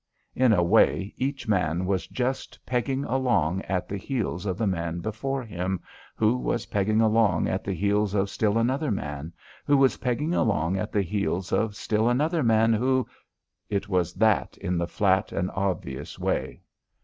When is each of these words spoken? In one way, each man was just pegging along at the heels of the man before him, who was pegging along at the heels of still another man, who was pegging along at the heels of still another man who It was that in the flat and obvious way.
In 0.33 0.51
one 0.51 0.67
way, 0.67 1.13
each 1.15 1.47
man 1.47 1.85
was 1.85 2.07
just 2.07 2.57
pegging 2.65 3.03
along 3.05 3.61
at 3.65 3.87
the 3.87 3.97
heels 3.97 4.47
of 4.47 4.57
the 4.57 4.65
man 4.65 4.99
before 4.99 5.43
him, 5.43 5.79
who 6.15 6.37
was 6.37 6.65
pegging 6.65 7.01
along 7.01 7.47
at 7.47 7.63
the 7.63 7.73
heels 7.75 8.15
of 8.15 8.27
still 8.27 8.57
another 8.57 8.89
man, 8.89 9.31
who 9.63 9.77
was 9.77 9.97
pegging 9.97 10.33
along 10.33 10.75
at 10.75 10.91
the 10.91 11.03
heels 11.03 11.51
of 11.51 11.75
still 11.75 12.09
another 12.09 12.41
man 12.41 12.73
who 12.73 13.07
It 13.69 13.89
was 13.89 14.15
that 14.15 14.57
in 14.57 14.75
the 14.79 14.87
flat 14.87 15.31
and 15.31 15.51
obvious 15.51 16.17
way. 16.17 16.63